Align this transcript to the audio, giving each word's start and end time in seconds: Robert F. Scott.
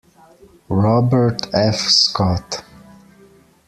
Robert 0.69 1.45
F. 1.53 1.75
Scott. 1.75 2.65